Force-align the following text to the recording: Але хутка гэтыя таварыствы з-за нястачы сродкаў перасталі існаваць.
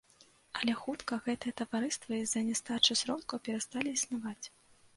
Але 0.59 0.73
хутка 0.83 1.17
гэтыя 1.27 1.53
таварыствы 1.61 2.19
з-за 2.25 2.43
нястачы 2.49 2.99
сродкаў 3.05 3.45
перасталі 3.49 3.89
існаваць. 3.99 4.45